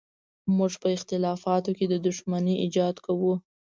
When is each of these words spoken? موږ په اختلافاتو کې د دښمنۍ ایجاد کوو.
موږ 0.57 0.71
په 0.81 0.87
اختلافاتو 0.95 1.71
کې 1.77 1.85
د 1.89 1.95
دښمنۍ 2.07 2.55
ایجاد 2.63 2.95
کوو. 3.05 3.33